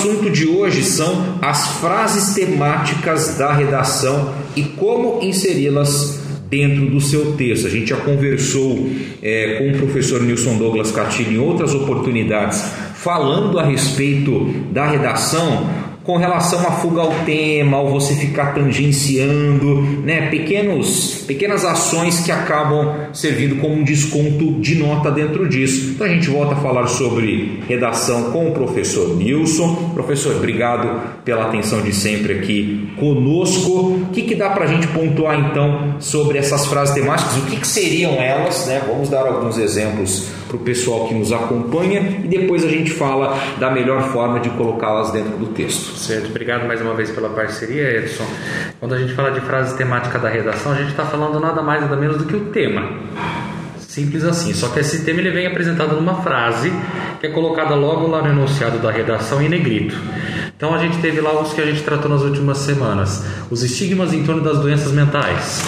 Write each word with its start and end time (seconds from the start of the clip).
assunto 0.00 0.30
de 0.30 0.46
hoje 0.46 0.82
são 0.82 1.38
as 1.42 1.78
frases 1.78 2.34
temáticas 2.34 3.36
da 3.36 3.52
redação 3.52 4.34
e 4.56 4.62
como 4.62 5.22
inseri-las 5.22 6.20
dentro 6.48 6.86
do 6.86 7.02
seu 7.02 7.32
texto. 7.32 7.66
A 7.66 7.70
gente 7.70 7.90
já 7.90 7.96
conversou 7.96 8.88
é, 9.22 9.56
com 9.58 9.76
o 9.76 9.78
professor 9.78 10.22
Nilson 10.22 10.56
Douglas 10.56 10.90
Catilli 10.90 11.34
em 11.34 11.38
outras 11.38 11.74
oportunidades 11.74 12.64
falando 12.94 13.58
a 13.58 13.62
respeito 13.62 14.46
da 14.72 14.86
redação 14.86 15.68
com 16.10 16.16
relação 16.16 16.58
à 16.66 16.72
fuga 16.72 17.02
ao 17.02 17.12
tema, 17.24 17.76
ao 17.76 17.88
você 17.88 18.16
ficar 18.16 18.52
tangenciando, 18.52 19.80
né, 20.02 20.28
pequenos, 20.28 21.22
pequenas 21.24 21.64
ações 21.64 22.18
que 22.18 22.32
acabam 22.32 23.06
servindo 23.12 23.60
como 23.60 23.76
um 23.76 23.84
desconto 23.84 24.54
de 24.54 24.74
nota 24.74 25.08
dentro 25.08 25.48
disso. 25.48 25.92
Então 25.92 26.04
a 26.04 26.10
gente 26.10 26.28
volta 26.28 26.54
a 26.54 26.56
falar 26.56 26.88
sobre 26.88 27.62
redação 27.68 28.32
com 28.32 28.48
o 28.48 28.52
professor 28.52 29.16
Nilson. 29.16 29.92
Professor, 29.94 30.34
obrigado 30.34 31.00
pela 31.24 31.44
atenção 31.44 31.80
de 31.80 31.94
sempre 31.94 32.32
aqui 32.32 32.88
conosco. 32.98 33.70
O 33.70 34.06
que, 34.12 34.22
que 34.22 34.34
dá 34.34 34.50
para 34.50 34.64
a 34.64 34.66
gente 34.66 34.88
pontuar 34.88 35.38
então 35.38 35.94
sobre 36.00 36.38
essas 36.38 36.66
frases 36.66 36.92
temáticas? 36.92 37.36
O 37.36 37.42
que, 37.42 37.56
que 37.56 37.68
seriam 37.68 38.14
elas? 38.14 38.66
Né? 38.66 38.82
Vamos 38.84 39.08
dar 39.08 39.28
alguns 39.28 39.58
exemplos 39.58 40.39
para 40.50 40.56
o 40.56 40.60
pessoal 40.60 41.06
que 41.06 41.14
nos 41.14 41.32
acompanha 41.32 42.00
e 42.24 42.28
depois 42.28 42.64
a 42.64 42.68
gente 42.68 42.90
fala 42.90 43.38
da 43.58 43.70
melhor 43.70 44.02
forma 44.10 44.40
de 44.40 44.50
colocá-las 44.50 45.12
dentro 45.12 45.36
do 45.36 45.46
texto. 45.46 45.96
Certo, 45.96 46.28
obrigado 46.28 46.66
mais 46.66 46.80
uma 46.80 46.92
vez 46.94 47.10
pela 47.10 47.28
parceria, 47.30 47.98
Edson. 47.98 48.26
Quando 48.80 48.94
a 48.94 48.98
gente 48.98 49.14
fala 49.14 49.30
de 49.30 49.40
frase 49.40 49.76
temática 49.76 50.18
da 50.18 50.28
redação, 50.28 50.72
a 50.72 50.74
gente 50.74 50.90
está 50.90 51.06
falando 51.06 51.38
nada 51.38 51.62
mais 51.62 51.80
nada 51.80 51.96
menos 51.96 52.18
do 52.18 52.24
que 52.24 52.34
o 52.34 52.46
tema. 52.46 52.98
Simples 53.78 54.24
assim. 54.24 54.52
Só 54.52 54.68
que 54.68 54.80
esse 54.80 55.04
tema 55.04 55.20
ele 55.20 55.30
vem 55.30 55.46
apresentado 55.46 55.94
numa 55.94 56.22
frase 56.22 56.72
que 57.20 57.26
é 57.26 57.30
colocada 57.30 57.74
logo 57.74 58.08
lá 58.08 58.22
no 58.22 58.30
enunciado 58.30 58.78
da 58.78 58.90
redação 58.90 59.40
em 59.40 59.48
negrito. 59.48 59.96
Então 60.60 60.74
a 60.74 60.78
gente 60.78 60.98
teve 60.98 61.22
lá 61.22 61.40
os 61.40 61.54
que 61.54 61.60
a 61.62 61.64
gente 61.64 61.82
tratou 61.82 62.10
nas 62.10 62.20
últimas 62.20 62.58
semanas, 62.58 63.24
os 63.50 63.62
estigmas 63.62 64.12
em 64.12 64.24
torno 64.24 64.42
das 64.42 64.58
doenças 64.58 64.92
mentais. 64.92 65.64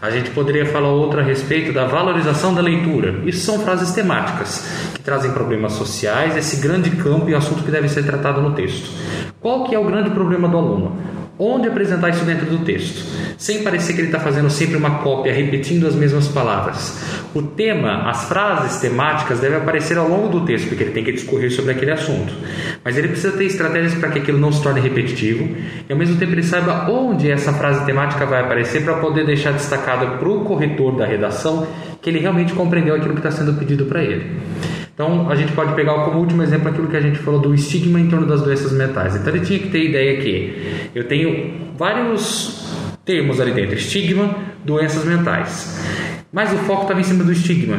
A 0.00 0.08
gente 0.08 0.30
poderia 0.30 0.64
falar 0.64 0.88
outra 0.88 1.20
a 1.20 1.22
respeito 1.22 1.74
da 1.74 1.84
valorização 1.84 2.54
da 2.54 2.62
leitura. 2.62 3.20
Isso 3.26 3.44
são 3.44 3.58
frases 3.58 3.90
temáticas 3.90 4.66
que 4.94 5.02
trazem 5.02 5.32
problemas 5.32 5.74
sociais, 5.74 6.38
esse 6.38 6.56
grande 6.56 6.88
campo 6.92 7.28
e 7.28 7.34
assunto 7.34 7.62
que 7.62 7.70
deve 7.70 7.86
ser 7.90 8.02
tratado 8.06 8.40
no 8.40 8.54
texto. 8.54 8.90
Qual 9.40 9.64
que 9.64 9.74
é 9.74 9.78
o 9.78 9.84
grande 9.84 10.08
problema 10.08 10.48
do 10.48 10.56
aluno? 10.56 10.96
Onde 11.42 11.68
apresentar 11.68 12.10
isso 12.10 12.22
dentro 12.26 12.44
do 12.44 12.58
texto, 12.66 13.02
sem 13.38 13.62
parecer 13.62 13.94
que 13.94 14.00
ele 14.00 14.08
está 14.08 14.20
fazendo 14.20 14.50
sempre 14.50 14.76
uma 14.76 14.98
cópia, 14.98 15.32
repetindo 15.32 15.86
as 15.86 15.94
mesmas 15.94 16.28
palavras. 16.28 17.02
O 17.34 17.40
tema, 17.40 18.10
as 18.10 18.26
frases 18.26 18.78
temáticas 18.78 19.40
devem 19.40 19.56
aparecer 19.56 19.96
ao 19.96 20.06
longo 20.06 20.28
do 20.28 20.44
texto, 20.44 20.68
porque 20.68 20.82
ele 20.82 20.92
tem 20.92 21.02
que 21.02 21.12
discorrer 21.12 21.50
sobre 21.50 21.72
aquele 21.72 21.92
assunto. 21.92 22.30
Mas 22.84 22.98
ele 22.98 23.08
precisa 23.08 23.32
ter 23.32 23.44
estratégias 23.44 23.94
para 23.94 24.10
que 24.10 24.18
aquilo 24.18 24.38
não 24.38 24.52
se 24.52 24.62
torne 24.62 24.82
repetitivo 24.82 25.56
e 25.88 25.90
ao 25.90 25.98
mesmo 25.98 26.18
tempo 26.18 26.32
ele 26.32 26.42
saiba 26.42 26.90
onde 26.90 27.30
essa 27.30 27.54
frase 27.54 27.86
temática 27.86 28.26
vai 28.26 28.42
aparecer 28.42 28.84
para 28.84 28.98
poder 28.98 29.24
deixar 29.24 29.52
destacada 29.52 30.18
para 30.18 30.28
o 30.28 30.44
corretor 30.44 30.94
da 30.94 31.06
redação 31.06 31.66
que 32.02 32.10
ele 32.10 32.18
realmente 32.18 32.52
compreendeu 32.52 32.94
aquilo 32.94 33.14
que 33.14 33.26
está 33.26 33.30
sendo 33.30 33.54
pedido 33.54 33.86
para 33.86 34.02
ele. 34.02 34.40
Então, 35.00 35.30
a 35.30 35.34
gente 35.34 35.52
pode 35.52 35.72
pegar 35.72 35.94
como 36.04 36.18
último 36.18 36.42
exemplo 36.42 36.68
aquilo 36.68 36.86
que 36.86 36.96
a 36.96 37.00
gente 37.00 37.18
falou 37.20 37.40
do 37.40 37.54
estigma 37.54 37.98
em 37.98 38.10
torno 38.10 38.26
das 38.26 38.42
doenças 38.42 38.70
mentais. 38.70 39.16
Então, 39.16 39.34
ele 39.34 39.46
tinha 39.46 39.58
que 39.58 39.70
ter 39.70 39.82
ideia 39.82 40.20
que 40.20 40.90
eu 40.94 41.04
tenho 41.04 41.54
vários 41.74 42.70
termos 43.02 43.40
ali 43.40 43.52
dentro: 43.52 43.74
estigma, 43.76 44.36
doenças 44.62 45.06
mentais. 45.06 45.82
Mas 46.30 46.52
o 46.52 46.56
foco 46.58 46.82
estava 46.82 47.00
em 47.00 47.04
cima 47.04 47.24
do 47.24 47.32
estigma. 47.32 47.78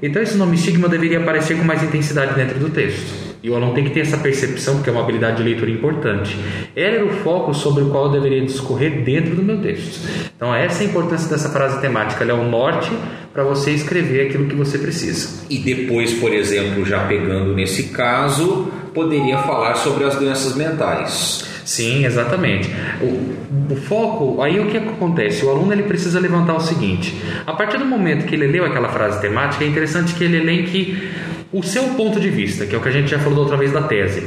Então 0.00 0.22
esse 0.22 0.34
nome 0.38 0.56
estigma 0.56 0.88
deveria 0.88 1.20
aparecer 1.20 1.58
com 1.58 1.62
mais 1.62 1.82
intensidade 1.82 2.34
dentro 2.34 2.58
do 2.58 2.70
texto. 2.70 3.21
E 3.42 3.50
o 3.50 3.56
aluno 3.56 3.74
tem 3.74 3.82
que 3.82 3.90
ter 3.90 4.00
essa 4.00 4.18
percepção, 4.18 4.76
porque 4.76 4.88
é 4.88 4.92
uma 4.92 5.02
habilidade 5.02 5.38
de 5.38 5.42
leitura 5.42 5.70
importante. 5.70 6.36
Era 6.76 7.04
o 7.04 7.08
foco 7.08 7.52
sobre 7.52 7.82
o 7.82 7.90
qual 7.90 8.06
eu 8.06 8.12
deveria 8.12 8.40
discorrer 8.44 9.02
dentro 9.02 9.34
do 9.34 9.42
meu 9.42 9.60
texto. 9.60 9.98
Então, 10.36 10.54
essa 10.54 10.84
é 10.84 10.86
a 10.86 10.90
importância 10.90 11.28
dessa 11.28 11.48
frase 11.48 11.80
temática. 11.80 12.22
Ela 12.22 12.32
é 12.32 12.34
o 12.34 12.48
norte 12.48 12.92
para 13.32 13.42
você 13.42 13.72
escrever 13.72 14.28
aquilo 14.28 14.46
que 14.46 14.54
você 14.54 14.78
precisa. 14.78 15.44
E 15.50 15.58
depois, 15.58 16.14
por 16.14 16.32
exemplo, 16.32 16.84
já 16.84 17.00
pegando 17.06 17.52
nesse 17.52 17.88
caso, 17.88 18.70
poderia 18.94 19.38
falar 19.38 19.74
sobre 19.74 20.04
as 20.04 20.14
doenças 20.14 20.54
mentais. 20.54 21.50
Sim, 21.64 22.04
exatamente. 22.04 22.70
O, 23.00 23.72
o, 23.72 23.76
foco, 23.76 24.42
aí 24.42 24.58
o 24.58 24.66
que 24.66 24.76
acontece? 24.76 25.44
O 25.44 25.50
aluno 25.50 25.72
ele 25.72 25.84
precisa 25.84 26.18
levantar 26.18 26.54
o 26.54 26.60
seguinte: 26.60 27.16
a 27.46 27.52
partir 27.52 27.78
do 27.78 27.84
momento 27.84 28.26
que 28.26 28.34
ele 28.34 28.46
leu 28.46 28.64
aquela 28.64 28.88
frase 28.88 29.20
temática, 29.20 29.64
é 29.64 29.68
interessante 29.68 30.14
que 30.14 30.24
ele 30.24 30.38
elenque 30.38 31.10
o 31.52 31.62
seu 31.62 31.82
ponto 31.90 32.18
de 32.18 32.30
vista, 32.30 32.64
que 32.64 32.74
é 32.74 32.78
o 32.78 32.80
que 32.80 32.88
a 32.88 32.92
gente 32.92 33.10
já 33.10 33.18
falou 33.18 33.34
da 33.34 33.40
outra 33.42 33.56
vez 33.56 33.72
da 33.72 33.82
tese. 33.82 34.22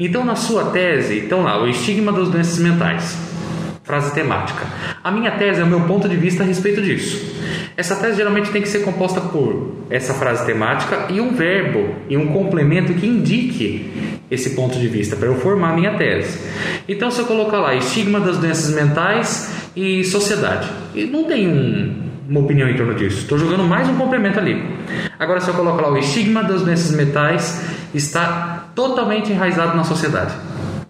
Então, 0.00 0.24
na 0.24 0.34
sua 0.34 0.66
tese, 0.66 1.18
então 1.18 1.42
lá, 1.42 1.62
o 1.62 1.68
estigma 1.68 2.12
das 2.12 2.28
doenças 2.28 2.58
mentais. 2.58 3.16
Frase 3.84 4.14
temática. 4.14 4.64
A 5.02 5.10
minha 5.10 5.32
tese 5.32 5.60
é 5.60 5.64
o 5.64 5.66
meu 5.66 5.80
ponto 5.82 6.08
de 6.08 6.16
vista 6.16 6.44
a 6.44 6.46
respeito 6.46 6.80
disso. 6.80 7.20
Essa 7.76 7.96
tese 7.96 8.16
geralmente 8.16 8.50
tem 8.50 8.62
que 8.62 8.68
ser 8.68 8.84
composta 8.84 9.20
por 9.20 9.86
essa 9.90 10.14
frase 10.14 10.46
temática 10.46 11.08
e 11.10 11.20
um 11.20 11.34
verbo 11.34 11.94
e 12.08 12.16
um 12.16 12.28
complemento 12.28 12.94
que 12.94 13.06
indique 13.06 14.20
esse 14.30 14.50
ponto 14.50 14.78
de 14.78 14.88
vista 14.88 15.16
para 15.16 15.26
eu 15.26 15.34
formar 15.34 15.70
a 15.70 15.74
minha 15.74 15.94
tese. 15.98 16.38
Então, 16.88 17.10
se 17.10 17.20
eu 17.20 17.26
colocar 17.26 17.58
lá 17.58 17.74
estigma 17.74 18.20
das 18.20 18.38
doenças 18.38 18.74
mentais 18.74 19.52
e 19.74 20.04
sociedade, 20.04 20.68
e 20.94 21.04
não 21.04 21.24
tem 21.24 21.48
um, 21.48 22.11
uma 22.28 22.40
opinião 22.40 22.68
em 22.68 22.76
torno 22.76 22.94
disso, 22.94 23.18
estou 23.18 23.38
jogando 23.38 23.64
mais 23.64 23.88
um 23.88 23.96
complemento 23.96 24.38
ali. 24.38 24.62
Agora, 25.18 25.40
se 25.40 25.48
eu 25.48 25.54
colocar 25.54 25.82
lá 25.82 25.90
o 25.90 25.96
estigma 25.96 26.42
das 26.42 26.62
doenças 26.62 26.94
mentais 26.94 27.64
está 27.94 28.68
totalmente 28.74 29.32
enraizado 29.32 29.76
na 29.76 29.84
sociedade. 29.84 30.34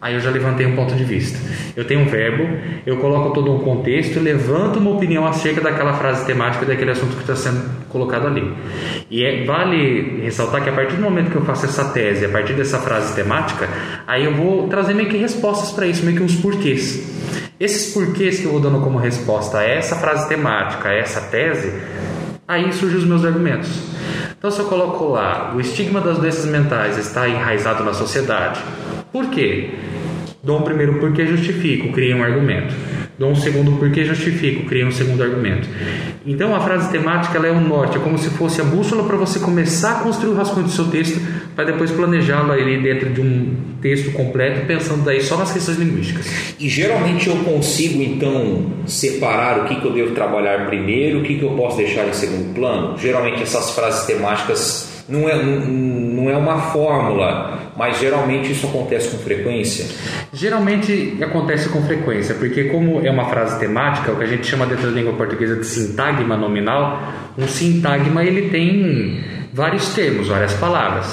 Aí 0.02 0.14
eu 0.14 0.20
já 0.20 0.30
levantei 0.30 0.66
um 0.66 0.74
ponto 0.74 0.96
de 0.96 1.04
vista. 1.04 1.38
Eu 1.76 1.84
tenho 1.84 2.00
um 2.00 2.06
verbo, 2.06 2.44
eu 2.84 2.96
coloco 2.96 3.32
todo 3.32 3.54
um 3.54 3.60
contexto, 3.60 4.18
levanto 4.18 4.80
uma 4.80 4.90
opinião 4.90 5.24
acerca 5.24 5.60
daquela 5.60 5.92
frase 5.92 6.26
temática 6.26 6.66
daquele 6.66 6.90
assunto 6.90 7.14
que 7.14 7.20
está 7.20 7.36
sendo 7.36 7.70
colocado 7.88 8.26
ali. 8.26 8.52
E 9.08 9.24
é, 9.24 9.44
vale 9.44 10.20
ressaltar 10.24 10.60
que 10.64 10.68
a 10.68 10.72
partir 10.72 10.96
do 10.96 11.02
momento 11.02 11.30
que 11.30 11.36
eu 11.36 11.44
faço 11.44 11.66
essa 11.66 11.84
tese, 11.90 12.24
a 12.24 12.28
partir 12.28 12.54
dessa 12.54 12.80
frase 12.80 13.14
temática, 13.14 13.68
aí 14.04 14.24
eu 14.24 14.34
vou 14.34 14.66
trazer 14.66 14.92
meio 14.92 15.08
que 15.08 15.16
respostas 15.16 15.70
para 15.70 15.86
isso, 15.86 16.04
meio 16.04 16.16
que 16.16 16.22
uns 16.24 16.34
porquês. 16.34 17.21
Esses 17.62 17.94
porquês 17.94 18.40
que 18.40 18.44
eu 18.44 18.50
vou 18.50 18.60
dando 18.60 18.80
como 18.80 18.98
resposta 18.98 19.58
a 19.58 19.62
essa 19.62 19.94
frase 19.94 20.28
temática, 20.28 20.88
a 20.88 20.94
essa 20.94 21.20
tese, 21.20 21.72
aí 22.48 22.72
surgem 22.72 22.98
os 22.98 23.04
meus 23.04 23.24
argumentos. 23.24 23.70
Então, 24.36 24.50
se 24.50 24.58
eu 24.58 24.64
coloco 24.64 25.04
lá, 25.04 25.54
o 25.54 25.60
estigma 25.60 26.00
das 26.00 26.18
doenças 26.18 26.44
mentais 26.44 26.98
está 26.98 27.28
enraizado 27.28 27.84
na 27.84 27.94
sociedade. 27.94 28.60
Por 29.12 29.30
quê? 29.30 29.74
Dou 30.42 30.58
um 30.58 30.62
primeiro 30.62 30.98
porquê, 30.98 31.24
justifico, 31.24 31.92
crio 31.92 32.16
um 32.16 32.24
argumento. 32.24 32.74
Dou 33.22 33.30
um 33.30 33.36
segundo 33.36 33.78
porquê, 33.78 34.04
justifico, 34.04 34.66
crio 34.66 34.88
um 34.88 34.90
segundo 34.90 35.22
argumento. 35.22 35.68
Então 36.26 36.56
a 36.56 36.60
frase 36.60 36.90
temática 36.90 37.38
é 37.38 37.52
um 37.52 37.60
norte, 37.60 37.96
é 37.96 38.00
como 38.00 38.18
se 38.18 38.28
fosse 38.30 38.60
a 38.60 38.64
bússola 38.64 39.04
para 39.04 39.16
você 39.16 39.38
começar 39.38 39.92
a 39.92 40.02
construir 40.02 40.30
o 40.30 40.34
rascunho 40.34 40.66
do 40.66 40.72
seu 40.72 40.86
texto, 40.86 41.20
para 41.54 41.66
depois 41.66 41.92
planejá-lo 41.92 42.50
ali 42.50 42.82
dentro 42.82 43.10
de 43.10 43.20
um 43.20 43.54
texto 43.80 44.10
completo, 44.10 44.66
pensando 44.66 45.04
daí 45.04 45.22
só 45.22 45.36
nas 45.36 45.52
questões 45.52 45.78
linguísticas. 45.78 46.56
E 46.58 46.68
geralmente 46.68 47.28
eu 47.28 47.36
consigo 47.36 48.02
então 48.02 48.72
separar 48.86 49.60
o 49.60 49.64
que, 49.68 49.76
que 49.76 49.86
eu 49.86 49.92
devo 49.92 50.16
trabalhar 50.16 50.66
primeiro, 50.66 51.20
o 51.20 51.22
que, 51.22 51.38
que 51.38 51.44
eu 51.44 51.50
posso 51.50 51.76
deixar 51.76 52.08
em 52.08 52.12
segundo 52.12 52.52
plano. 52.56 52.98
Geralmente 52.98 53.40
essas 53.40 53.70
frases 53.70 54.04
temáticas 54.04 54.91
não 55.12 55.28
é, 55.28 55.36
não, 55.36 55.60
não 55.60 56.30
é 56.30 56.36
uma 56.36 56.58
fórmula, 56.58 57.72
mas 57.76 57.98
geralmente 57.98 58.50
isso 58.50 58.66
acontece 58.66 59.10
com 59.10 59.18
frequência. 59.18 59.84
Geralmente 60.32 61.18
acontece 61.22 61.68
com 61.68 61.82
frequência, 61.82 62.34
porque 62.34 62.64
como 62.64 63.06
é 63.06 63.10
uma 63.10 63.26
frase 63.26 63.60
temática, 63.60 64.10
o 64.10 64.16
que 64.16 64.24
a 64.24 64.26
gente 64.26 64.46
chama 64.46 64.64
dentro 64.64 64.86
da 64.86 64.92
língua 64.92 65.12
portuguesa 65.12 65.56
de 65.56 65.66
sintagma 65.66 66.36
nominal, 66.36 67.02
um 67.36 67.46
sintagma 67.46 68.24
ele 68.24 68.48
tem 68.48 69.22
vários 69.52 69.94
termos, 69.94 70.28
várias 70.28 70.54
palavras. 70.54 71.06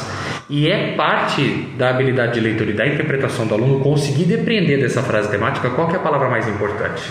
E 0.50 0.68
é 0.68 0.96
parte 0.96 1.68
da 1.78 1.90
habilidade 1.90 2.34
de 2.34 2.40
leitura 2.40 2.72
e 2.72 2.74
da 2.74 2.88
interpretação 2.88 3.46
do 3.46 3.54
aluno 3.54 3.82
conseguir 3.82 4.24
depreender 4.24 4.80
dessa 4.80 5.04
frase 5.04 5.30
temática 5.30 5.70
qual 5.70 5.92
é 5.92 5.96
a 5.98 6.00
palavra 6.00 6.30
mais 6.30 6.48
importante. 6.48 7.04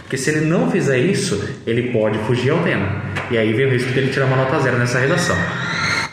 Porque 0.00 0.16
se 0.16 0.30
ele 0.30 0.46
não 0.46 0.70
fizer 0.70 0.98
isso, 0.98 1.48
ele 1.66 1.92
pode 1.92 2.18
fugir 2.20 2.50
ao 2.50 2.58
tema. 2.60 2.88
E 3.30 3.38
aí 3.38 3.52
vem 3.52 3.66
o 3.66 3.70
risco 3.70 3.92
de 3.92 3.98
ele 3.98 4.10
tirar 4.10 4.26
uma 4.26 4.36
nota 4.36 4.58
zero 4.58 4.76
nessa 4.76 4.98
redação. 4.98 5.36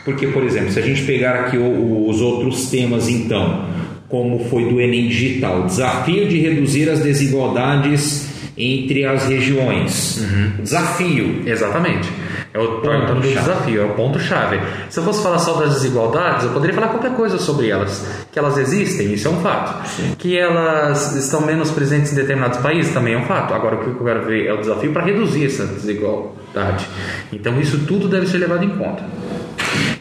Porque, 0.04 0.26
por 0.28 0.42
exemplo, 0.42 0.70
se 0.70 0.78
a 0.78 0.82
gente 0.82 1.02
pegar 1.02 1.34
aqui 1.34 1.58
os 1.58 2.20
outros 2.20 2.70
temas, 2.70 3.08
então, 3.08 3.66
como 4.08 4.44
foi 4.44 4.68
do 4.68 4.80
Enem 4.80 5.08
Digital, 5.08 5.64
desafio 5.64 6.28
de 6.28 6.38
reduzir 6.38 6.88
as 6.88 7.00
desigualdades 7.00 8.28
entre 8.58 9.04
as 9.04 9.26
regiões. 9.26 10.18
Uhum. 10.20 10.62
Desafio. 10.62 11.42
Exatamente. 11.46 12.08
É 12.52 12.58
o 12.58 12.80
ponto 12.80 13.14
do 13.14 13.20
desafio, 13.20 13.82
é 13.82 13.84
o 13.84 13.90
ponto-chave. 13.90 14.58
Se 14.88 14.98
eu 14.98 15.04
fosse 15.04 15.22
falar 15.22 15.38
só 15.38 15.52
das 15.54 15.74
desigualdades, 15.74 16.44
eu 16.44 16.50
poderia 16.50 16.74
falar 16.74 16.88
qualquer 16.88 17.14
coisa 17.14 17.38
sobre 17.38 17.68
elas. 17.68 18.04
Que 18.32 18.38
elas 18.38 18.56
existem, 18.58 19.12
isso 19.12 19.28
é 19.28 19.30
um 19.30 19.40
fato. 19.40 19.86
Sim. 19.88 20.14
Que 20.18 20.36
elas 20.36 21.14
estão 21.14 21.42
menos 21.42 21.70
presentes 21.70 22.12
em 22.12 22.16
determinados 22.16 22.58
países, 22.58 22.92
também 22.92 23.14
é 23.14 23.18
um 23.18 23.26
fato. 23.26 23.54
Agora, 23.54 23.76
o 23.76 23.78
que 23.80 23.86
eu 23.90 24.04
quero 24.04 24.24
ver 24.24 24.46
é 24.46 24.52
o 24.52 24.56
desafio 24.56 24.92
para 24.92 25.04
reduzir 25.04 25.46
essa 25.46 25.66
desigualdade. 25.66 26.88
Então, 27.32 27.60
isso 27.60 27.78
tudo 27.86 28.08
deve 28.08 28.26
ser 28.26 28.38
levado 28.38 28.64
em 28.64 28.70
conta. 28.70 29.04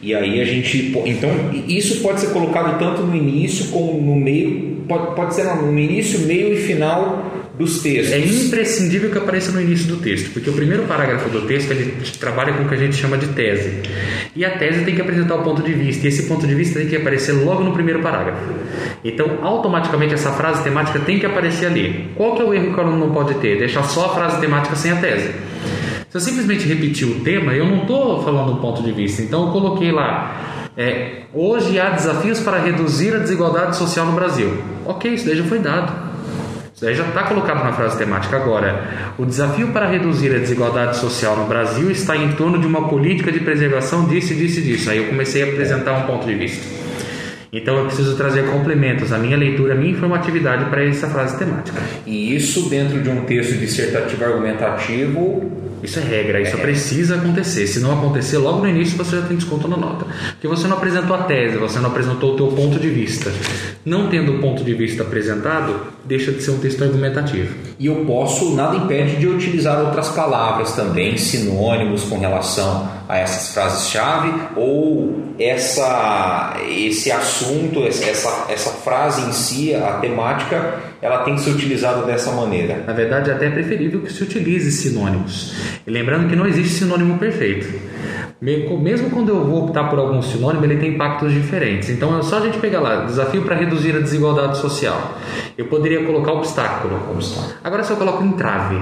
E 0.07 0.15
aí 0.15 0.39
a 0.39 0.45
gente. 0.45 0.93
Então, 1.05 1.29
isso 1.67 2.01
pode 2.01 2.21
ser 2.21 2.27
colocado 2.27 2.79
tanto 2.79 3.01
no 3.01 3.13
início 3.13 3.67
como 3.71 4.01
no 4.01 4.15
meio, 4.15 4.77
pode, 4.87 5.13
pode 5.17 5.35
ser 5.35 5.43
no 5.43 5.77
início, 5.77 6.21
meio 6.21 6.53
e 6.53 6.55
final 6.55 7.51
dos 7.59 7.81
textos. 7.81 8.13
É 8.13 8.19
imprescindível 8.19 9.11
que 9.11 9.17
apareça 9.17 9.51
no 9.51 9.59
início 9.59 9.85
do 9.87 9.97
texto, 9.97 10.31
porque 10.31 10.49
o 10.49 10.53
primeiro 10.53 10.83
parágrafo 10.83 11.27
do 11.27 11.41
texto 11.41 11.71
ele 11.71 11.91
trabalha 12.21 12.53
com 12.53 12.63
o 12.63 12.69
que 12.69 12.75
a 12.75 12.77
gente 12.77 12.95
chama 12.95 13.17
de 13.17 13.27
tese. 13.27 13.81
E 14.33 14.45
a 14.45 14.51
tese 14.51 14.85
tem 14.85 14.95
que 14.95 15.01
apresentar 15.01 15.35
o 15.35 15.43
ponto 15.43 15.61
de 15.61 15.73
vista, 15.73 16.05
e 16.05 16.07
esse 16.07 16.23
ponto 16.23 16.47
de 16.47 16.55
vista 16.55 16.79
tem 16.79 16.87
que 16.87 16.95
aparecer 16.95 17.33
logo 17.33 17.61
no 17.61 17.73
primeiro 17.73 17.99
parágrafo. 17.99 18.41
Então, 19.03 19.39
automaticamente 19.41 20.13
essa 20.13 20.31
frase 20.31 20.63
temática 20.63 20.99
tem 20.99 21.19
que 21.19 21.25
aparecer 21.25 21.65
ali. 21.65 22.11
Qual 22.15 22.33
que 22.33 22.41
é 22.41 22.45
o 22.45 22.53
erro 22.53 22.73
que 22.73 22.79
o 22.79 22.81
aluno 22.81 23.07
não 23.07 23.13
pode 23.13 23.33
ter? 23.41 23.57
Deixar 23.57 23.83
só 23.83 24.05
a 24.05 24.15
frase 24.15 24.39
temática 24.39 24.73
sem 24.73 24.91
a 24.91 24.95
tese. 24.95 25.31
Se 26.09 26.15
eu 26.17 26.21
simplesmente 26.21 26.65
repetir 26.65 27.05
o 27.05 27.19
tema, 27.19 27.53
eu 27.53 27.65
não 27.65 27.81
estou 27.81 28.23
falando 28.23 28.53
o 28.53 28.57
ponto 28.57 28.81
de 28.81 28.91
vista. 28.93 29.21
Então, 29.21 29.47
eu 29.47 29.51
coloquei 29.51 29.91
lá 29.91 30.69
é, 30.77 31.23
hoje 31.33 31.79
há 31.79 31.89
desafios 31.89 32.39
para 32.39 32.59
reduzir 32.59 33.13
a 33.13 33.17
desigualdade 33.17 33.75
social 33.75 34.05
no 34.05 34.13
Brasil. 34.13 34.57
Ok, 34.85 35.11
isso 35.11 35.25
daí 35.25 35.35
já 35.35 35.43
foi 35.43 35.59
dado. 35.59 35.91
Isso 36.73 36.85
daí 36.85 36.93
já 36.93 37.03
está 37.03 37.23
colocado 37.23 37.63
na 37.63 37.73
frase 37.73 37.97
temática. 37.97 38.37
Agora, 38.37 39.13
o 39.17 39.25
desafio 39.25 39.69
para 39.69 39.87
reduzir 39.87 40.33
a 40.33 40.37
desigualdade 40.37 40.97
social 40.97 41.35
no 41.35 41.45
Brasil 41.45 41.91
está 41.91 42.15
em 42.15 42.31
torno 42.33 42.57
de 42.59 42.67
uma 42.67 42.87
política 42.87 43.31
de 43.31 43.39
preservação 43.39 44.05
disso, 44.05 44.33
disso 44.33 44.59
e 44.59 44.61
disso. 44.61 44.89
Aí 44.89 44.99
eu 44.99 45.07
comecei 45.07 45.43
a 45.43 45.47
apresentar 45.47 45.93
um 45.93 46.03
ponto 46.03 46.25
de 46.25 46.35
vista. 46.35 46.63
Então 47.51 47.75
eu 47.77 47.85
preciso 47.85 48.15
trazer 48.15 48.45
complementos 48.45 49.11
à 49.11 49.17
minha 49.17 49.35
leitura, 49.35 49.73
à 49.73 49.75
minha 49.75 49.91
informatividade 49.91 50.65
para 50.69 50.85
essa 50.85 51.07
frase 51.07 51.37
temática. 51.37 51.81
E 52.05 52.35
isso 52.35 52.69
dentro 52.69 53.01
de 53.01 53.09
um 53.09 53.25
texto 53.25 53.57
dissertativo 53.57 54.23
argumentativo 54.23 55.66
isso 55.83 55.99
é 55.99 56.01
regra, 56.01 56.41
isso 56.41 56.55
é. 56.55 56.59
precisa 56.59 57.15
acontecer. 57.15 57.67
Se 57.67 57.79
não 57.79 57.93
acontecer, 57.97 58.37
logo 58.37 58.59
no 58.59 58.67
início 58.67 58.97
você 58.97 59.17
já 59.17 59.21
tem 59.23 59.37
desconto 59.37 59.67
na 59.67 59.77
nota. 59.77 60.05
Porque 60.31 60.47
você 60.47 60.67
não 60.67 60.77
apresentou 60.77 61.15
a 61.15 61.23
tese, 61.23 61.57
você 61.57 61.79
não 61.79 61.89
apresentou 61.89 62.33
o 62.33 62.35
teu 62.35 62.47
ponto 62.47 62.79
de 62.79 62.89
vista. 62.89 63.31
Não 63.85 64.09
tendo 64.09 64.35
o 64.35 64.39
ponto 64.39 64.63
de 64.63 64.73
vista 64.73 65.03
apresentado, 65.03 65.87
deixa 66.03 66.31
de 66.31 66.41
ser 66.41 66.51
um 66.51 66.59
texto 66.59 66.83
argumentativo. 66.83 67.53
E 67.79 67.85
eu 67.85 68.05
posso, 68.05 68.55
nada 68.55 68.75
impede 68.75 69.17
de 69.17 69.27
utilizar 69.27 69.79
outras 69.85 70.09
palavras 70.09 70.73
também, 70.73 71.17
sinônimos 71.17 72.03
com 72.03 72.17
relação 72.17 72.89
a 73.07 73.17
essas 73.17 73.53
frases-chave 73.53 74.33
ou 74.55 75.27
essa, 75.39 76.57
esse 76.67 77.11
assunto, 77.11 77.83
essa, 77.83 78.45
essa 78.49 78.71
frase 78.71 79.21
em 79.21 79.31
si, 79.31 79.75
a 79.75 79.93
temática, 79.93 80.79
ela 81.01 81.19
tem 81.19 81.35
que 81.35 81.41
ser 81.41 81.51
utilizada 81.51 82.03
dessa 82.03 82.31
maneira. 82.31 82.83
Na 82.85 82.93
verdade, 82.93 83.29
é 83.29 83.33
até 83.33 83.49
preferível 83.49 84.01
que 84.01 84.11
se 84.11 84.23
utilize 84.23 84.71
sinônimos. 84.71 85.53
E 85.85 85.91
lembrando 85.91 86.29
que 86.29 86.35
não 86.35 86.45
existe 86.45 86.69
sinônimo 86.69 87.17
perfeito. 87.17 87.67
Mesmo 88.39 89.09
quando 89.09 89.29
eu 89.29 89.43
vou 89.43 89.65
optar 89.65 89.85
por 89.89 89.97
algum 89.97 90.21
sinônimo, 90.21 90.63
ele 90.63 90.77
tem 90.77 90.91
impactos 90.91 91.33
diferentes. 91.33 91.89
Então 91.89 92.19
é 92.19 92.21
só 92.21 92.37
a 92.37 92.41
gente 92.41 92.59
pegar 92.59 92.79
lá, 92.79 93.05
desafio 93.05 93.41
para 93.41 93.55
reduzir 93.55 93.95
a 93.95 93.99
desigualdade 93.99 94.57
social. 94.57 95.17
Eu 95.57 95.65
poderia 95.65 96.03
colocar 96.05 96.33
obstáculo. 96.33 96.99
obstáculo. 97.11 97.55
Agora 97.63 97.83
se 97.83 97.91
eu 97.91 97.97
coloco 97.97 98.23
entrave. 98.23 98.79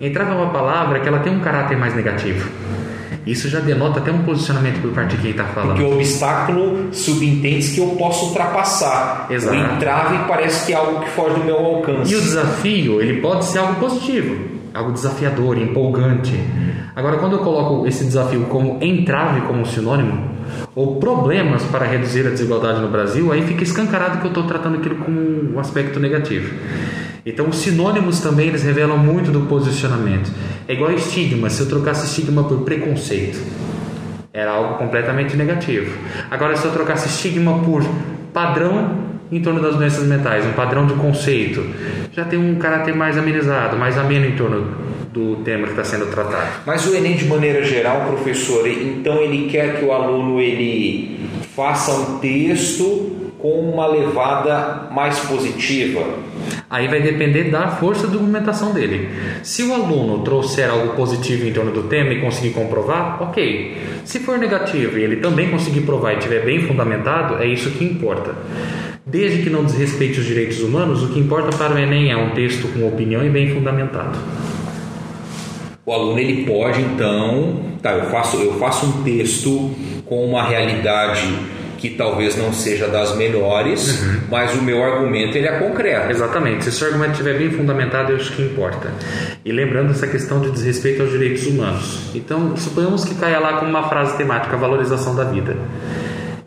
Entrave 0.00 0.32
é 0.32 0.34
uma 0.34 0.50
palavra 0.50 1.00
que 1.00 1.08
ela 1.08 1.20
tem 1.20 1.34
um 1.34 1.40
caráter 1.40 1.78
mais 1.78 1.94
negativo. 1.94 2.50
Isso 3.30 3.48
já 3.48 3.60
denota 3.60 4.00
até 4.00 4.10
um 4.10 4.24
posicionamento 4.24 4.80
por 4.82 4.90
parte 4.90 5.14
de 5.14 5.22
quem 5.22 5.30
está 5.30 5.44
falando. 5.44 5.76
Porque 5.76 5.84
o 5.84 5.94
obstáculo 5.94 6.88
subentende 6.92 7.68
que 7.68 7.78
eu 7.78 7.90
posso 7.90 8.26
ultrapassar. 8.26 9.28
Exato. 9.30 9.56
O 9.56 9.60
entrave 9.60 10.18
parece 10.26 10.66
que 10.66 10.72
é 10.72 10.76
algo 10.76 11.00
que 11.00 11.10
foge 11.10 11.34
do 11.34 11.44
meu 11.44 11.56
alcance. 11.56 12.12
E 12.12 12.16
o 12.16 12.20
desafio, 12.20 13.00
ele 13.00 13.20
pode 13.20 13.44
ser 13.44 13.58
algo 13.58 13.76
positivo, 13.76 14.36
algo 14.74 14.90
desafiador, 14.90 15.56
empolgante. 15.58 16.34
Agora, 16.96 17.18
quando 17.18 17.34
eu 17.34 17.38
coloco 17.38 17.86
esse 17.86 18.04
desafio 18.04 18.42
como 18.46 18.82
entrave 18.82 19.42
como 19.42 19.64
sinônimo, 19.64 20.28
ou 20.74 20.96
problemas 20.96 21.62
para 21.64 21.86
reduzir 21.86 22.26
a 22.26 22.30
desigualdade 22.30 22.80
no 22.80 22.88
Brasil, 22.88 23.32
aí 23.32 23.42
fica 23.42 23.62
escancarado 23.62 24.18
que 24.18 24.24
eu 24.24 24.30
estou 24.30 24.42
tratando 24.44 24.78
aquilo 24.78 24.96
como 24.96 25.20
um 25.54 25.60
aspecto 25.60 26.00
negativo. 26.00 26.52
Então, 27.30 27.48
os 27.48 27.58
sinônimos 27.58 28.20
também 28.20 28.48
eles 28.48 28.64
revelam 28.64 28.98
muito 28.98 29.30
do 29.30 29.42
posicionamento. 29.42 30.32
É 30.66 30.72
igual 30.72 30.90
estigma. 30.92 31.48
Se 31.48 31.60
eu 31.60 31.68
trocasse 31.68 32.06
estigma 32.06 32.42
por 32.42 32.62
preconceito, 32.62 33.38
era 34.32 34.50
algo 34.50 34.78
completamente 34.78 35.36
negativo. 35.36 35.96
Agora, 36.28 36.56
se 36.56 36.64
eu 36.64 36.72
trocasse 36.72 37.08
estigma 37.08 37.60
por 37.60 37.84
padrão 38.32 39.10
em 39.30 39.40
torno 39.40 39.62
das 39.62 39.76
doenças 39.76 40.04
mentais, 40.06 40.44
um 40.44 40.52
padrão 40.52 40.86
de 40.86 40.94
conceito, 40.94 41.64
já 42.12 42.24
tem 42.24 42.36
um 42.36 42.56
caráter 42.56 42.94
mais 42.96 43.16
amenizado, 43.16 43.76
mais 43.76 43.96
ameno 43.96 44.26
em 44.26 44.34
torno 44.34 44.90
do 45.12 45.36
tema 45.44 45.64
que 45.64 45.70
está 45.70 45.84
sendo 45.84 46.06
tratado. 46.10 46.48
Mas 46.66 46.86
o 46.86 46.94
Enem, 46.94 47.14
de 47.14 47.26
maneira 47.26 47.64
geral, 47.64 48.06
professor, 48.06 48.66
então 48.66 49.18
ele 49.18 49.48
quer 49.48 49.78
que 49.78 49.84
o 49.84 49.92
aluno 49.92 50.40
ele 50.40 51.28
faça 51.54 51.92
um 51.92 52.18
texto 52.18 53.34
com 53.38 53.70
uma 53.70 53.86
levada 53.86 54.88
mais 54.92 55.18
positiva? 55.20 56.04
Aí 56.70 56.86
vai 56.86 57.02
depender 57.02 57.50
da 57.50 57.66
força 57.66 58.06
de 58.06 58.14
argumentação 58.14 58.72
dele. 58.72 59.08
Se 59.42 59.64
o 59.64 59.74
aluno 59.74 60.22
trouxer 60.22 60.70
algo 60.70 60.94
positivo 60.94 61.44
em 61.44 61.52
torno 61.52 61.72
do 61.72 61.82
tema 61.88 62.12
e 62.12 62.20
conseguir 62.20 62.50
comprovar, 62.50 63.20
ok. 63.20 63.76
Se 64.04 64.20
for 64.20 64.38
negativo 64.38 64.96
e 64.96 65.02
ele 65.02 65.16
também 65.16 65.50
conseguir 65.50 65.80
provar 65.80 66.12
e 66.12 66.18
estiver 66.18 66.44
bem 66.44 66.60
fundamentado, 66.60 67.42
é 67.42 67.46
isso 67.48 67.72
que 67.72 67.84
importa. 67.84 68.36
Desde 69.04 69.42
que 69.42 69.50
não 69.50 69.64
desrespeite 69.64 70.20
os 70.20 70.26
direitos 70.26 70.60
humanos, 70.60 71.02
o 71.02 71.08
que 71.08 71.18
importa 71.18 71.56
para 71.56 71.74
o 71.74 71.78
Enem 71.78 72.12
é 72.12 72.16
um 72.16 72.30
texto 72.30 72.68
com 72.68 72.86
opinião 72.86 73.26
e 73.26 73.28
bem 73.28 73.52
fundamentado. 73.52 74.16
O 75.84 75.92
aluno 75.92 76.20
ele 76.20 76.44
pode 76.44 76.80
então, 76.80 77.62
tá, 77.82 77.94
eu 77.94 78.04
faço 78.10 78.36
eu 78.36 78.54
faço 78.60 78.86
um 78.86 79.02
texto 79.02 79.72
com 80.06 80.24
uma 80.24 80.44
realidade 80.44 81.26
que 81.80 81.88
talvez 81.90 82.36
não 82.36 82.52
seja 82.52 82.86
das 82.86 83.16
melhores, 83.16 84.02
uhum. 84.02 84.20
mas 84.30 84.54
o 84.54 84.62
meu 84.62 84.84
argumento 84.84 85.36
ele 85.36 85.48
é 85.48 85.58
concreto. 85.58 86.10
Exatamente. 86.10 86.64
Se 86.64 86.68
o 86.68 86.72
seu 86.72 86.88
argumento 86.88 87.12
estiver 87.12 87.38
bem 87.38 87.50
fundamentado, 87.50 88.12
é 88.12 88.16
isso 88.16 88.32
que 88.32 88.42
importa. 88.42 88.92
E 89.42 89.50
lembrando 89.50 89.90
essa 89.90 90.06
questão 90.06 90.40
de 90.40 90.50
desrespeito 90.50 91.00
aos 91.00 91.10
direitos 91.10 91.46
humanos. 91.46 92.10
Então, 92.14 92.54
suponhamos 92.56 93.04
que 93.06 93.14
caia 93.14 93.38
lá 93.38 93.54
como 93.54 93.70
uma 93.70 93.88
frase 93.88 94.16
temática, 94.18 94.56
valorização 94.58 95.16
da 95.16 95.24
vida. 95.24 95.56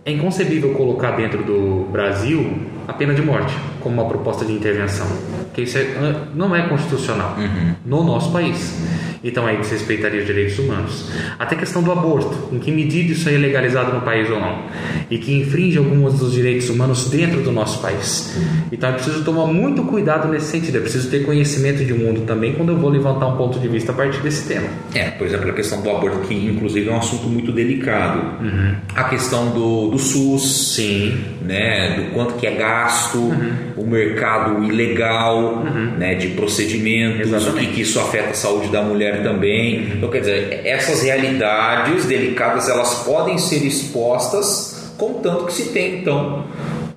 É 0.05 0.11
inconcebível 0.11 0.73
colocar 0.73 1.11
dentro 1.11 1.43
do 1.43 1.87
Brasil 1.91 2.59
a 2.87 2.93
pena 2.93 3.13
de 3.13 3.21
morte 3.21 3.55
como 3.79 4.01
uma 4.01 4.07
proposta 4.07 4.45
de 4.45 4.51
intervenção, 4.51 5.07
porque 5.45 5.61
isso 5.61 5.77
é, 5.77 5.87
não 6.35 6.55
é 6.55 6.67
constitucional 6.67 7.35
uhum. 7.37 7.73
no 7.85 8.03
nosso 8.03 8.31
país. 8.31 8.77
Então 9.23 9.45
aí 9.45 9.57
desrespeitaria 9.57 10.19
os 10.19 10.25
direitos 10.25 10.59
humanos. 10.59 11.09
Até 11.39 11.55
a 11.55 11.57
questão 11.57 11.81
do 11.81 11.91
aborto, 11.91 12.49
em 12.51 12.59
que 12.59 12.71
medida 12.71 13.13
isso 13.13 13.29
é 13.29 13.33
legalizado 13.33 13.93
no 13.93 14.01
país 14.01 14.29
ou 14.29 14.39
não, 14.39 14.63
e 15.09 15.17
que 15.17 15.33
infringe 15.33 15.77
alguns 15.77 16.19
dos 16.19 16.33
direitos 16.33 16.69
humanos 16.69 17.09
dentro 17.09 17.41
do 17.41 17.51
nosso 17.51 17.81
país. 17.81 18.37
Então 18.71 18.89
é 18.89 18.93
preciso 18.93 19.23
tomar 19.23 19.45
muito 19.45 19.83
cuidado 19.83 20.27
nesse 20.27 20.47
sentido, 20.47 20.77
é 20.77 20.81
preciso 20.81 21.09
ter 21.09 21.23
conhecimento 21.23 21.85
de 21.85 21.93
mundo 21.93 22.25
também 22.25 22.53
quando 22.53 22.69
eu 22.69 22.77
vou 22.77 22.89
levantar 22.89 23.27
um 23.27 23.37
ponto 23.37 23.59
de 23.59 23.67
vista 23.67 23.91
a 23.91 23.95
partir 23.95 24.21
desse 24.21 24.47
tema. 24.47 24.67
É, 24.93 25.11
por 25.11 25.25
exemplo, 25.25 25.49
a 25.49 25.53
questão 25.53 25.81
do 25.81 25.89
aborto, 25.89 26.19
que 26.27 26.33
inclusive 26.33 26.89
é 26.89 26.91
um 26.91 26.97
assunto 26.97 27.27
muito 27.27 27.51
delicado. 27.51 28.43
Uhum. 28.43 28.75
A 28.95 29.03
questão 29.05 29.51
do, 29.51 29.89
do 29.89 29.99
SUS, 29.99 30.73
Sim. 30.75 31.17
Né, 31.41 31.95
do 31.97 32.13
quanto 32.13 32.35
que 32.35 32.47
é 32.47 32.51
gasto, 32.51 33.17
uhum. 33.17 33.53
o 33.77 33.85
mercado 33.85 34.63
ilegal 34.63 35.63
uhum. 35.63 35.97
né, 35.97 36.15
de 36.15 36.29
procedimentos, 36.29 37.27
Exatamente. 37.27 37.65
o 37.65 37.69
que, 37.69 37.75
que 37.75 37.81
isso 37.81 37.99
afeta 37.99 38.29
a 38.29 38.33
saúde 38.33 38.67
da 38.69 38.81
mulher 38.81 39.12
também. 39.21 39.91
Então, 39.95 40.09
quer 40.09 40.19
dizer, 40.19 40.61
essas 40.65 41.03
realidades 41.03 42.05
delicadas 42.05 42.69
elas 42.69 43.03
podem 43.03 43.37
ser 43.37 43.65
expostas, 43.65 44.93
contanto 44.97 45.45
que 45.45 45.53
se 45.53 45.69
tem 45.69 45.99
então 45.99 46.45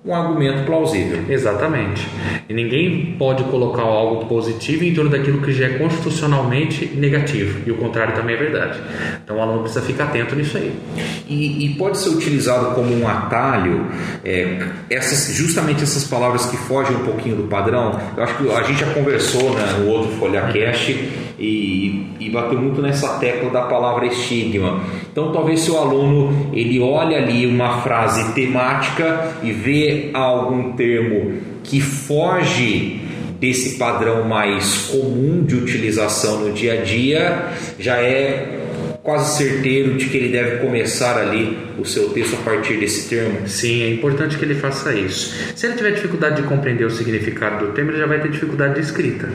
um 0.06 0.14
argumento 0.14 0.64
plausível. 0.64 1.24
Exatamente. 1.28 2.06
E 2.48 2.54
ninguém 2.54 3.16
pode 3.18 3.42
colocar 3.44 3.82
algo 3.82 4.26
positivo 4.26 4.84
em 4.84 4.94
torno 4.94 5.10
daquilo 5.10 5.42
que 5.42 5.52
já 5.52 5.66
é 5.66 5.70
constitucionalmente 5.70 6.86
negativo. 6.94 7.60
E 7.66 7.72
o 7.72 7.76
contrário 7.76 8.14
também 8.14 8.36
é 8.36 8.38
verdade. 8.38 8.78
Então 9.24 9.38
o 9.38 9.40
aluno 9.40 9.62
precisa 9.62 9.84
ficar 9.84 10.04
atento 10.04 10.36
nisso 10.36 10.56
aí. 10.56 10.72
E, 11.28 11.66
e 11.66 11.74
pode 11.74 11.98
ser 11.98 12.10
utilizado 12.10 12.72
como 12.76 12.94
um 12.94 13.08
atalho, 13.08 13.84
é, 14.24 14.64
essas, 14.88 15.34
justamente 15.34 15.82
essas 15.82 16.04
palavras 16.04 16.46
que 16.46 16.56
fogem 16.56 16.96
um 16.96 17.04
pouquinho 17.04 17.34
do 17.34 17.44
padrão. 17.44 18.00
Eu 18.16 18.22
acho 18.22 18.36
que 18.36 18.48
a 18.48 18.62
gente 18.62 18.78
já 18.78 18.92
conversou 18.92 19.54
né, 19.54 19.64
no 19.80 19.88
outro 19.88 20.12
FolhaCast 20.12 21.25
e, 21.38 22.06
e 22.18 22.30
bateu 22.30 22.58
muito 22.58 22.80
nessa 22.80 23.18
tecla 23.18 23.50
da 23.50 23.62
palavra 23.62 24.06
estigma. 24.06 24.80
Então, 25.10 25.32
talvez 25.32 25.60
se 25.60 25.70
o 25.70 25.76
aluno 25.76 26.50
ele 26.52 26.80
olha 26.80 27.18
ali 27.18 27.46
uma 27.46 27.80
frase 27.82 28.32
temática 28.32 29.36
e 29.42 29.52
vê 29.52 30.10
algum 30.14 30.72
termo 30.72 31.34
que 31.62 31.80
foge 31.80 33.00
desse 33.38 33.78
padrão 33.78 34.24
mais 34.24 34.88
comum 34.90 35.44
de 35.44 35.56
utilização 35.56 36.40
no 36.40 36.52
dia 36.52 36.80
a 36.80 36.82
dia, 36.82 37.48
já 37.78 37.96
é 37.96 38.60
quase 39.06 39.36
certeiro 39.36 39.94
de 39.94 40.06
que 40.06 40.16
ele 40.16 40.30
deve 40.30 40.56
começar 40.56 41.16
ali 41.16 41.56
o 41.78 41.84
seu 41.84 42.08
texto 42.08 42.34
a 42.34 42.38
partir 42.38 42.76
desse 42.78 43.08
termo? 43.08 43.46
Sim, 43.46 43.82
é 43.82 43.90
importante 43.90 44.36
que 44.36 44.44
ele 44.44 44.56
faça 44.56 44.92
isso. 44.92 45.32
Se 45.54 45.66
ele 45.66 45.76
tiver 45.76 45.92
dificuldade 45.92 46.42
de 46.42 46.48
compreender 46.48 46.84
o 46.84 46.90
significado 46.90 47.66
do 47.66 47.72
termo, 47.72 47.92
ele 47.92 47.98
já 47.98 48.06
vai 48.06 48.20
ter 48.20 48.30
dificuldade 48.30 48.74
de 48.74 48.80
escrita. 48.80 49.28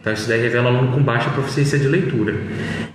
Então 0.00 0.14
isso 0.14 0.26
daí 0.26 0.40
revela 0.40 0.70
aluno 0.70 0.92
com 0.92 1.02
baixa 1.02 1.28
proficiência 1.30 1.78
de 1.78 1.86
leitura. 1.86 2.34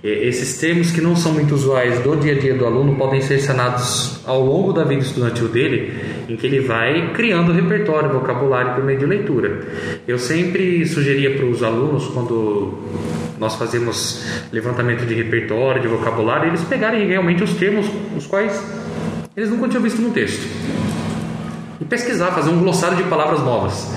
E 0.03 0.07
esses 0.07 0.57
termos 0.57 0.89
que 0.89 0.99
não 0.99 1.15
são 1.15 1.33
muito 1.33 1.53
usuais 1.53 1.99
do 1.99 2.15
dia 2.15 2.33
a 2.33 2.39
dia 2.39 2.55
do 2.55 2.65
aluno 2.65 2.95
podem 2.95 3.21
ser 3.21 3.39
sanados 3.39 4.21
ao 4.25 4.43
longo 4.43 4.73
da 4.73 4.83
vida 4.83 5.01
estudantil 5.01 5.47
dele, 5.47 5.93
em 6.27 6.35
que 6.35 6.47
ele 6.47 6.61
vai 6.61 7.13
criando 7.13 7.51
repertório, 7.51 8.11
vocabulário 8.11 8.73
por 8.73 8.83
meio 8.83 8.97
de 8.97 9.05
leitura. 9.05 9.61
Eu 10.07 10.17
sempre 10.17 10.83
sugeria 10.87 11.35
para 11.35 11.45
os 11.45 11.61
alunos, 11.61 12.07
quando 12.07 12.73
nós 13.37 13.55
fazemos 13.55 14.25
levantamento 14.51 15.05
de 15.05 15.13
repertório, 15.13 15.81
de 15.81 15.87
vocabulário, 15.87 16.47
eles 16.47 16.63
pegarem 16.63 17.07
realmente 17.07 17.43
os 17.43 17.53
termos 17.53 17.85
os 18.17 18.25
quais 18.25 18.63
eles 19.37 19.49
nunca 19.49 19.67
tinham 19.67 19.83
visto 19.83 20.01
no 20.01 20.11
texto. 20.11 20.74
E 21.79 21.85
pesquisar, 21.85 22.31
fazer 22.31 22.49
um 22.49 22.59
glossário 22.59 22.97
de 22.97 23.03
palavras 23.03 23.41
novas. 23.41 23.87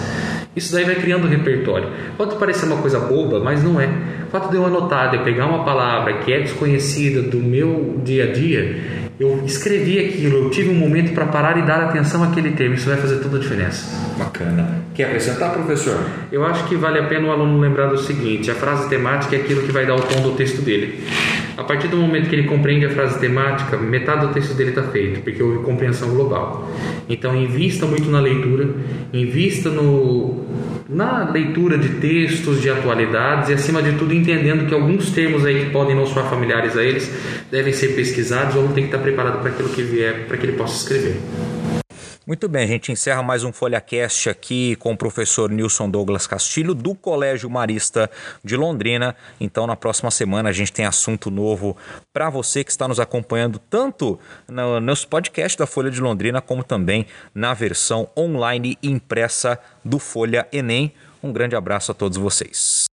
Isso 0.56 0.72
daí 0.72 0.84
vai 0.84 0.96
criando 0.96 1.28
repertório. 1.28 1.88
Pode 2.16 2.34
parecer 2.36 2.66
uma 2.66 2.78
coisa 2.78 2.98
boba, 2.98 3.38
mas 3.38 3.62
não 3.62 3.80
é. 3.80 3.86
O 4.26 4.30
fato 4.30 4.50
de 4.50 4.56
eu 4.56 4.66
anotar, 4.66 5.10
de 5.10 5.16
eu 5.16 5.22
pegar 5.22 5.46
uma 5.46 5.64
palavra 5.64 6.14
que 6.18 6.32
é 6.32 6.40
desconhecida 6.40 7.22
do 7.22 7.38
meu 7.38 8.00
dia 8.04 8.24
a 8.24 8.32
dia, 8.32 9.08
eu 9.20 9.42
escrevi 9.44 9.98
aquilo, 9.98 10.44
eu 10.44 10.50
tive 10.50 10.70
um 10.70 10.74
momento 10.74 11.12
para 11.12 11.26
parar 11.26 11.58
e 11.58 11.62
dar 11.62 11.82
atenção 11.82 12.22
àquele 12.22 12.52
termo. 12.52 12.74
Isso 12.74 12.88
vai 12.88 12.96
fazer 12.98 13.16
toda 13.16 13.36
a 13.36 13.40
diferença. 13.40 13.86
Bacana. 14.16 14.82
Quer 14.94 15.04
acrescentar, 15.04 15.52
professor? 15.52 15.98
Eu 16.30 16.44
acho 16.44 16.64
que 16.64 16.76
vale 16.76 16.98
a 16.98 17.04
pena 17.04 17.28
o 17.28 17.30
aluno 17.30 17.58
lembrar 17.58 17.86
do 17.86 17.98
seguinte: 17.98 18.50
a 18.50 18.54
frase 18.54 18.88
temática 18.88 19.36
é 19.36 19.40
aquilo 19.40 19.62
que 19.62 19.72
vai 19.72 19.86
dar 19.86 19.94
o 19.94 20.00
tom 20.00 20.20
do 20.22 20.32
texto 20.32 20.62
dele. 20.62 21.04
A 21.58 21.64
partir 21.64 21.88
do 21.88 21.96
momento 21.96 22.28
que 22.28 22.36
ele 22.36 22.46
compreende 22.46 22.86
a 22.86 22.90
frase 22.90 23.18
temática, 23.18 23.76
metade 23.76 24.28
do 24.28 24.32
texto 24.32 24.54
dele 24.54 24.70
está 24.70 24.84
feito, 24.84 25.22
porque 25.22 25.42
houve 25.42 25.58
compreensão 25.64 26.10
global. 26.10 26.70
Então, 27.08 27.34
invista 27.34 27.84
muito 27.84 28.08
na 28.08 28.20
leitura, 28.20 28.76
invista 29.12 29.68
no, 29.68 30.44
na 30.88 31.28
leitura 31.28 31.76
de 31.76 31.88
textos, 31.96 32.62
de 32.62 32.70
atualidades 32.70 33.50
e, 33.50 33.54
acima 33.54 33.82
de 33.82 33.98
tudo, 33.98 34.14
entendendo 34.14 34.68
que 34.68 34.74
alguns 34.74 35.10
termos 35.10 35.44
aí 35.44 35.64
que 35.64 35.70
podem 35.70 35.96
não 35.96 36.06
soar 36.06 36.30
familiares 36.30 36.76
a 36.76 36.84
eles 36.84 37.12
devem 37.50 37.72
ser 37.72 37.88
pesquisados 37.88 38.54
ou 38.54 38.68
tem 38.68 38.84
que 38.84 38.90
estar 38.94 38.98
preparado 38.98 39.40
para 39.40 39.50
aquilo 39.50 39.68
que 39.70 39.82
vier, 39.82 40.28
para 40.28 40.36
que 40.36 40.46
ele 40.46 40.56
possa 40.56 40.76
escrever. 40.76 41.16
Muito 42.28 42.46
bem, 42.46 42.64
a 42.64 42.66
gente 42.66 42.92
encerra 42.92 43.22
mais 43.22 43.42
um 43.42 43.50
FolhaCast 43.50 44.28
aqui 44.28 44.76
com 44.76 44.92
o 44.92 44.96
professor 44.98 45.50
Nilson 45.50 45.88
Douglas 45.88 46.26
Castilho, 46.26 46.74
do 46.74 46.94
Colégio 46.94 47.48
Marista 47.48 48.10
de 48.44 48.54
Londrina. 48.54 49.16
Então, 49.40 49.66
na 49.66 49.74
próxima 49.74 50.10
semana, 50.10 50.50
a 50.50 50.52
gente 50.52 50.70
tem 50.70 50.84
assunto 50.84 51.30
novo 51.30 51.74
para 52.12 52.28
você 52.28 52.62
que 52.62 52.70
está 52.70 52.86
nos 52.86 53.00
acompanhando, 53.00 53.58
tanto 53.58 54.20
no, 54.46 54.78
nos 54.78 55.06
podcasts 55.06 55.56
da 55.56 55.66
Folha 55.66 55.90
de 55.90 56.02
Londrina, 56.02 56.42
como 56.42 56.62
também 56.62 57.06
na 57.34 57.54
versão 57.54 58.10
online 58.14 58.76
impressa 58.82 59.58
do 59.82 59.98
Folha 59.98 60.46
Enem. 60.52 60.92
Um 61.22 61.32
grande 61.32 61.56
abraço 61.56 61.92
a 61.92 61.94
todos 61.94 62.18
vocês. 62.18 62.87